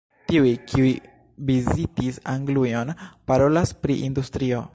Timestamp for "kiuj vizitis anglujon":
0.71-2.95